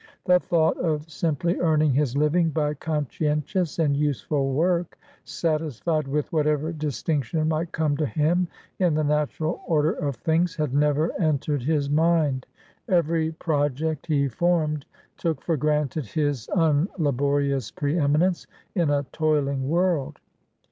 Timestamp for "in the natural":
8.79-9.61